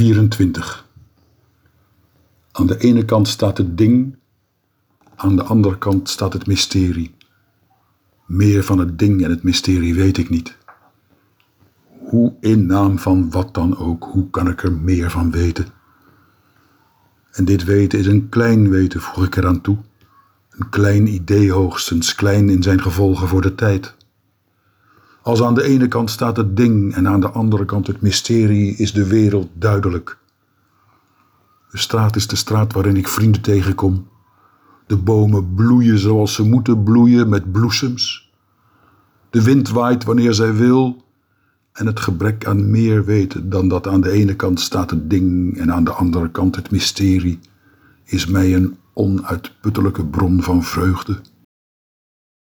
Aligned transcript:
24. 0.00 0.86
Aan 2.52 2.66
de 2.66 2.78
ene 2.78 3.04
kant 3.04 3.28
staat 3.28 3.58
het 3.58 3.78
ding, 3.78 4.16
aan 5.16 5.36
de 5.36 5.42
andere 5.42 5.78
kant 5.78 6.08
staat 6.08 6.32
het 6.32 6.46
mysterie. 6.46 7.14
Meer 8.26 8.64
van 8.64 8.78
het 8.78 8.98
ding 8.98 9.24
en 9.24 9.30
het 9.30 9.42
mysterie 9.42 9.94
weet 9.94 10.18
ik 10.18 10.30
niet. 10.30 10.56
Hoe 11.98 12.34
in 12.40 12.66
naam 12.66 12.98
van 12.98 13.30
wat 13.30 13.54
dan 13.54 13.76
ook, 13.76 14.04
hoe 14.04 14.30
kan 14.30 14.48
ik 14.48 14.62
er 14.62 14.72
meer 14.72 15.10
van 15.10 15.30
weten? 15.30 15.66
En 17.30 17.44
dit 17.44 17.64
weten 17.64 17.98
is 17.98 18.06
een 18.06 18.28
klein 18.28 18.70
weten, 18.70 19.00
voeg 19.00 19.24
ik 19.24 19.36
eraan 19.36 19.60
toe. 19.60 19.78
Een 20.50 20.68
klein 20.68 21.06
idee 21.06 21.52
hoogstens, 21.52 22.14
klein 22.14 22.48
in 22.48 22.62
zijn 22.62 22.82
gevolgen 22.82 23.28
voor 23.28 23.42
de 23.42 23.54
tijd. 23.54 23.94
Als 25.22 25.42
aan 25.42 25.54
de 25.54 25.62
ene 25.62 25.88
kant 25.88 26.10
staat 26.10 26.36
het 26.36 26.56
ding 26.56 26.94
en 26.94 27.08
aan 27.08 27.20
de 27.20 27.30
andere 27.30 27.64
kant 27.64 27.86
het 27.86 28.00
mysterie, 28.00 28.76
is 28.76 28.92
de 28.92 29.06
wereld 29.06 29.48
duidelijk. 29.52 30.18
De 31.70 31.78
straat 31.78 32.16
is 32.16 32.26
de 32.26 32.36
straat 32.36 32.72
waarin 32.72 32.96
ik 32.96 33.08
vrienden 33.08 33.40
tegenkom. 33.40 34.08
De 34.86 34.96
bomen 34.96 35.54
bloeien 35.54 35.98
zoals 35.98 36.34
ze 36.34 36.42
moeten 36.42 36.82
bloeien 36.82 37.28
met 37.28 37.52
bloesems. 37.52 38.30
De 39.30 39.42
wind 39.42 39.68
waait 39.68 40.04
wanneer 40.04 40.34
zij 40.34 40.54
wil. 40.54 41.04
En 41.72 41.86
het 41.86 42.00
gebrek 42.00 42.46
aan 42.46 42.70
meer 42.70 43.04
weten 43.04 43.50
dan 43.50 43.68
dat 43.68 43.86
aan 43.86 44.00
de 44.00 44.10
ene 44.10 44.36
kant 44.36 44.60
staat 44.60 44.90
het 44.90 45.10
ding 45.10 45.56
en 45.58 45.72
aan 45.72 45.84
de 45.84 45.92
andere 45.92 46.30
kant 46.30 46.56
het 46.56 46.70
mysterie, 46.70 47.38
is 48.04 48.26
mij 48.26 48.54
een 48.54 48.76
onuitputtelijke 48.92 50.06
bron 50.06 50.42
van 50.42 50.62
vreugde. 50.62 51.20